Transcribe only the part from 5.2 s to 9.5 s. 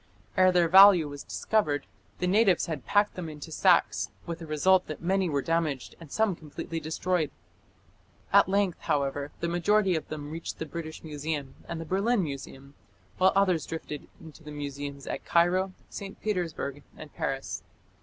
were damaged and some completely destroyed. At length, however, the